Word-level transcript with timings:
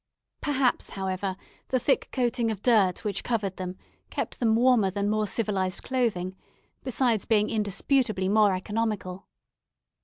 Perhaps, 0.41 0.89
however, 0.89 1.37
the 1.67 1.77
thick 1.79 2.09
coating 2.11 2.49
of 2.49 2.63
dirt 2.63 3.03
which 3.05 3.23
covered 3.23 3.57
them 3.57 3.77
kept 4.09 4.39
them 4.39 4.55
warmer 4.55 4.89
than 4.89 5.07
more 5.11 5.27
civilized 5.27 5.83
clothing, 5.83 6.35
besides 6.83 7.25
being 7.25 7.51
indisputably 7.51 8.27
more 8.27 8.55
economical. 8.55 9.27